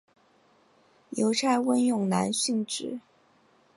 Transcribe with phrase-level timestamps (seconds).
[1.11, 2.99] 邮差温勇男殉职。